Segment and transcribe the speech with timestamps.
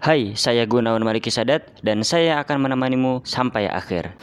[0.00, 4.16] Hai, saya Gunawan Mariki Sadat dan saya akan menemanimu sampai akhir.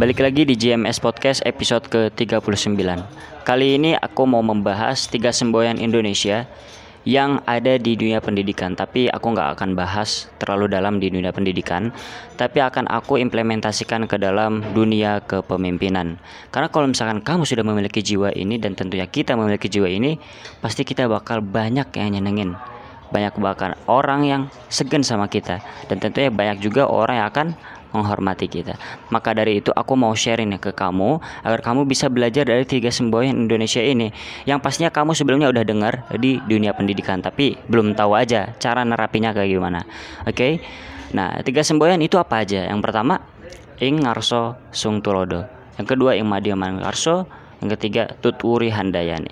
[0.00, 2.80] Balik lagi di GMS Podcast episode ke-39
[3.44, 6.48] Kali ini aku mau membahas tiga semboyan Indonesia
[7.06, 8.74] yang ada di dunia pendidikan.
[8.74, 11.94] Tapi aku nggak akan bahas terlalu dalam di dunia pendidikan
[12.36, 16.20] tapi akan aku implementasikan ke dalam dunia kepemimpinan.
[16.52, 20.20] Karena kalau misalkan kamu sudah memiliki jiwa ini dan tentunya kita memiliki jiwa ini
[20.60, 22.58] pasti kita bakal banyak yang nyenengin.
[23.06, 25.62] Banyak bahkan orang yang segan sama kita.
[25.86, 27.46] Dan tentunya banyak juga orang yang akan
[27.92, 28.74] menghormati kita.
[29.10, 33.46] Maka dari itu aku mau sharing ke kamu agar kamu bisa belajar dari tiga semboyan
[33.46, 34.10] Indonesia ini
[34.48, 39.30] yang pastinya kamu sebelumnya udah dengar di dunia pendidikan tapi belum tahu aja cara nerapinya
[39.36, 39.80] kayak gimana.
[40.26, 40.34] Oke.
[40.34, 40.52] Okay?
[41.14, 42.66] Nah, tiga semboyan itu apa aja?
[42.66, 43.22] Yang pertama,
[43.78, 45.46] ing ngarso sung tulodo.
[45.78, 47.30] Yang kedua, ing madiaman ngarso.
[47.62, 49.30] Yang ketiga, tuturi handayani.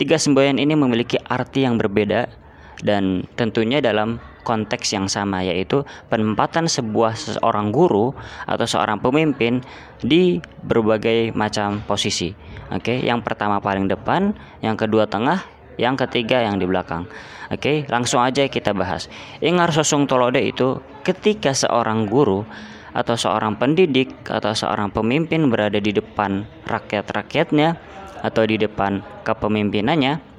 [0.00, 2.32] Tiga semboyan ini memiliki arti yang berbeda
[2.80, 8.12] dan tentunya dalam konteks yang sama yaitu penempatan sebuah seorang guru
[8.44, 9.60] atau seorang pemimpin
[10.00, 12.32] di berbagai macam posisi.
[12.70, 14.32] Oke, yang pertama paling depan,
[14.62, 15.42] yang kedua tengah,
[15.76, 17.08] yang ketiga yang di belakang.
[17.50, 19.10] Oke, langsung aja kita bahas.
[19.42, 22.46] Ingar sosung tolode itu ketika seorang guru
[22.94, 27.78] atau seorang pendidik atau seorang pemimpin berada di depan rakyat-rakyatnya
[28.20, 30.29] atau di depan kepemimpinannya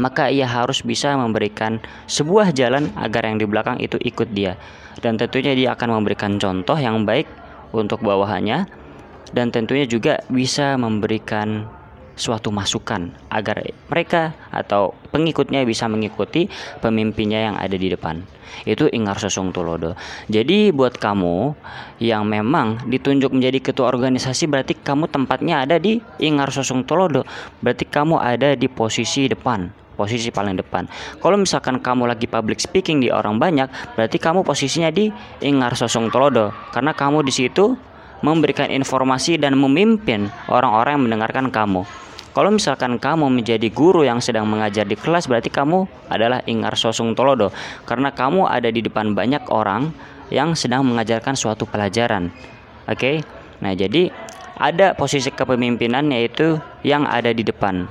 [0.00, 4.56] maka ia harus bisa memberikan sebuah jalan agar yang di belakang itu ikut dia.
[5.00, 7.26] Dan tentunya dia akan memberikan contoh yang baik
[7.72, 8.68] untuk bawahannya
[9.32, 11.66] dan tentunya juga bisa memberikan
[12.12, 16.46] suatu masukan agar mereka atau pengikutnya bisa mengikuti
[16.84, 18.20] pemimpinnya yang ada di depan.
[18.68, 19.96] Itu Ingar Sosong Tulodo.
[20.28, 21.56] Jadi buat kamu
[22.04, 27.24] yang memang ditunjuk menjadi ketua organisasi berarti kamu tempatnya ada di Ingar Sosong Tulodo.
[27.64, 30.88] Berarti kamu ada di posisi depan posisi paling depan.
[31.20, 35.12] Kalau misalkan kamu lagi public speaking di orang banyak, berarti kamu posisinya di
[35.44, 37.76] Ingar Sosong Tolodo karena kamu di situ
[38.22, 41.82] memberikan informasi dan memimpin orang-orang yang mendengarkan kamu.
[42.32, 47.12] Kalau misalkan kamu menjadi guru yang sedang mengajar di kelas, berarti kamu adalah Ingar Sosong
[47.12, 47.52] Tolodo
[47.84, 49.92] karena kamu ada di depan banyak orang
[50.32, 52.32] yang sedang mengajarkan suatu pelajaran.
[52.88, 52.96] Oke.
[52.96, 53.16] Okay?
[53.60, 54.08] Nah, jadi
[54.56, 57.84] ada posisi kepemimpinan yaitu yang ada di depan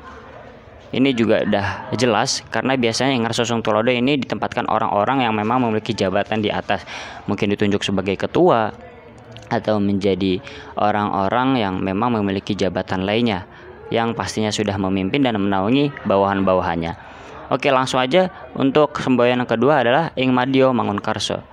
[0.92, 5.96] ini juga udah jelas karena biasanya yang Sosong Tolodo ini ditempatkan orang-orang yang memang memiliki
[5.96, 6.84] jabatan di atas
[7.32, 8.76] mungkin ditunjuk sebagai ketua
[9.48, 10.40] atau menjadi
[10.76, 13.48] orang-orang yang memang memiliki jabatan lainnya
[13.92, 16.96] yang pastinya sudah memimpin dan menaungi bawahan-bawahannya.
[17.52, 21.44] Oke langsung aja untuk semboyan yang kedua adalah Ing Madio Mangunkarso.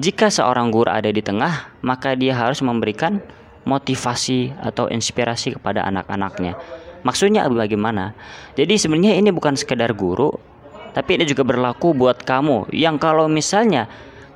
[0.00, 3.20] Jika seorang guru ada di tengah, maka dia harus memberikan
[3.68, 6.56] motivasi atau inspirasi kepada anak-anaknya
[7.04, 8.16] Maksudnya bagaimana?
[8.56, 10.32] Jadi sebenarnya ini bukan sekedar guru,
[10.96, 13.86] tapi ini juga berlaku buat kamu yang kalau misalnya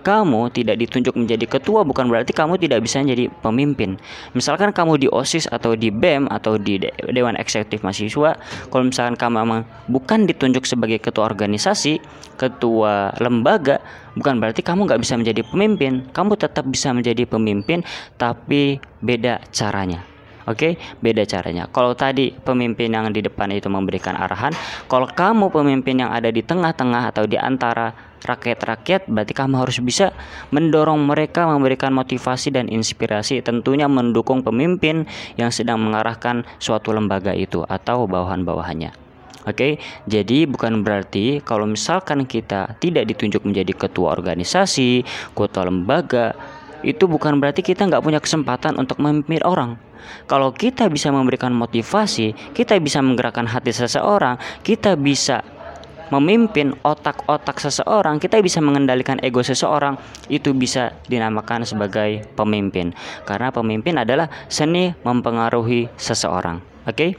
[0.08, 3.98] kamu tidak ditunjuk menjadi ketua bukan berarti kamu tidak bisa menjadi pemimpin.
[4.32, 6.80] Misalkan kamu di OSIS atau di BEM atau di
[7.12, 8.38] Dewan Eksekutif Mahasiswa,
[8.70, 12.00] kalau misalkan kamu memang bukan ditunjuk sebagai ketua organisasi,
[12.38, 13.82] ketua lembaga,
[14.16, 16.06] bukan berarti kamu nggak bisa menjadi pemimpin.
[16.14, 17.82] Kamu tetap bisa menjadi pemimpin,
[18.16, 20.17] tapi beda caranya.
[20.48, 21.69] Oke, beda caranya.
[21.69, 24.56] Kalau tadi pemimpin yang di depan itu memberikan arahan,
[24.88, 27.92] kalau kamu pemimpin yang ada di tengah-tengah atau di antara
[28.25, 30.10] rakyat-rakyat, berarti kamu harus bisa
[30.48, 35.04] mendorong mereka memberikan motivasi dan inspirasi, tentunya mendukung pemimpin
[35.36, 39.09] yang sedang mengarahkan suatu lembaga itu atau bawahan-bawahannya.
[39.47, 39.72] Oke, okay?
[40.04, 46.36] jadi bukan berarti kalau misalkan kita tidak ditunjuk menjadi ketua organisasi, ketua lembaga,
[46.83, 49.78] itu bukan berarti kita nggak punya kesempatan untuk memimpin orang.
[50.31, 55.44] Kalau kita bisa memberikan motivasi, kita bisa menggerakkan hati seseorang, kita bisa
[56.09, 60.00] memimpin otak-otak seseorang, kita bisa mengendalikan ego seseorang,
[60.33, 62.97] itu bisa dinamakan sebagai pemimpin.
[63.28, 66.65] Karena pemimpin adalah seni mempengaruhi seseorang.
[66.89, 66.97] Oke?
[66.97, 67.10] Okay?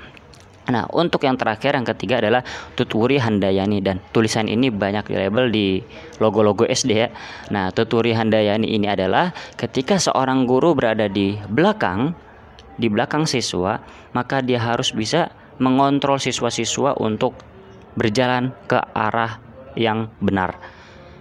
[0.69, 2.45] Nah, untuk yang terakhir yang ketiga adalah
[2.77, 5.81] Tuturi Handayani dan tulisan ini banyak di label di
[6.21, 7.09] logo-logo SD ya.
[7.49, 12.13] Nah, Tuturi Handayani ini adalah ketika seorang guru berada di belakang
[12.79, 13.83] di belakang siswa,
[14.15, 17.35] maka dia harus bisa mengontrol siswa-siswa untuk
[17.99, 19.43] berjalan ke arah
[19.75, 20.55] yang benar.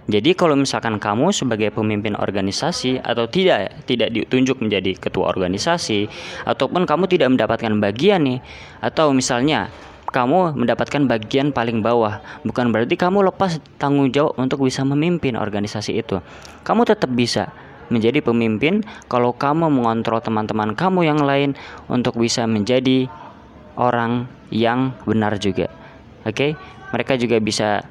[0.09, 6.09] Jadi kalau misalkan kamu sebagai pemimpin organisasi atau tidak tidak ditunjuk menjadi ketua organisasi
[6.49, 8.39] ataupun kamu tidak mendapatkan bagian nih
[8.81, 9.69] atau misalnya
[10.09, 16.01] kamu mendapatkan bagian paling bawah bukan berarti kamu lepas tanggung jawab untuk bisa memimpin organisasi
[16.01, 16.17] itu.
[16.65, 17.53] Kamu tetap bisa
[17.93, 21.53] menjadi pemimpin kalau kamu mengontrol teman-teman kamu yang lain
[21.85, 23.05] untuk bisa menjadi
[23.77, 25.69] orang yang benar juga.
[26.25, 26.51] Oke, okay?
[26.89, 27.85] mereka juga bisa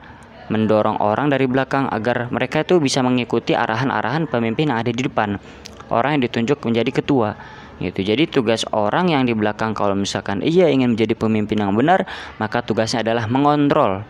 [0.48, 5.40] mendorong orang dari belakang agar mereka itu bisa mengikuti arahan-arahan pemimpin yang ada di depan.
[5.88, 7.36] Orang yang ditunjuk menjadi ketua
[7.78, 8.02] gitu.
[8.02, 12.04] Jadi tugas orang yang di belakang kalau misalkan ia ingin menjadi pemimpin yang benar,
[12.42, 14.02] maka tugasnya adalah mengontrol.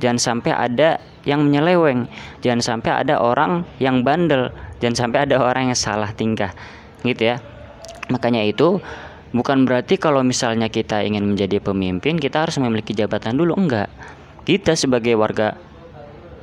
[0.00, 0.96] Jangan sampai ada
[1.28, 2.08] yang menyeleweng,
[2.40, 4.48] jangan sampai ada orang yang bandel,
[4.80, 6.56] jangan sampai ada orang yang salah tingkah.
[7.04, 7.36] Gitu ya.
[8.08, 8.80] Makanya itu
[9.36, 13.92] bukan berarti kalau misalnya kita ingin menjadi pemimpin, kita harus memiliki jabatan dulu enggak.
[14.48, 15.52] Kita sebagai warga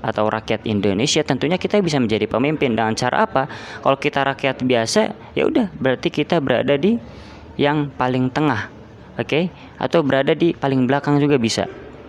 [0.01, 2.77] atau rakyat Indonesia tentunya kita bisa menjadi pemimpin.
[2.77, 3.49] Dengan cara apa?
[3.81, 5.01] Kalau kita rakyat biasa
[5.33, 6.97] ya udah berarti kita berada di
[7.57, 8.69] yang paling tengah
[9.17, 9.27] oke?
[9.27, 9.49] Okay?
[9.77, 11.65] atau berada di paling belakang juga bisa.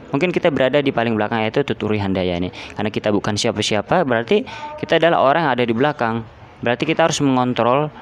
[0.09, 4.41] Mungkin kita berada di paling belakang yaitu tuturi handayani karena kita bukan siapa-siapa berarti
[4.81, 6.25] kita adalah orang yang ada di belakang.
[6.65, 7.93] Berarti kita harus mengontrol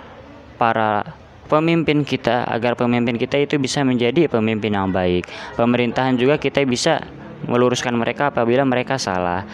[0.54, 1.02] para
[1.50, 5.26] pemimpin kita agar pemimpin kita itu bisa menjadi pemimpin yang baik.
[5.58, 7.02] Pemerintahan juga kita bisa
[7.46, 9.44] meluruskan mereka apabila mereka salah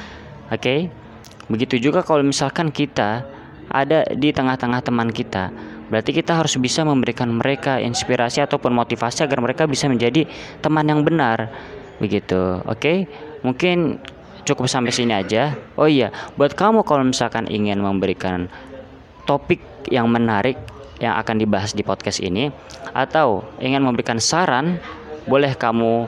[0.53, 0.61] Oke.
[0.61, 0.81] Okay?
[1.49, 3.25] Begitu juga kalau misalkan kita
[3.73, 5.49] ada di tengah-tengah teman kita,
[5.89, 10.29] berarti kita harus bisa memberikan mereka inspirasi ataupun motivasi agar mereka bisa menjadi
[10.61, 11.49] teman yang benar.
[11.99, 12.61] Begitu.
[12.69, 12.77] Oke.
[12.77, 12.97] Okay?
[13.43, 13.99] Mungkin
[14.45, 15.57] cukup sampai sini aja.
[15.79, 18.47] Oh iya, buat kamu kalau misalkan ingin memberikan
[19.25, 20.59] topik yang menarik
[21.03, 22.55] yang akan dibahas di podcast ini
[22.95, 24.79] atau ingin memberikan saran,
[25.27, 26.07] boleh kamu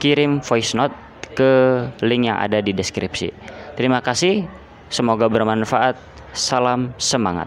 [0.00, 0.92] kirim voice note
[1.36, 3.55] ke link yang ada di deskripsi.
[3.76, 4.48] Terima kasih,
[4.88, 6.00] semoga bermanfaat.
[6.32, 7.44] Salam semangat.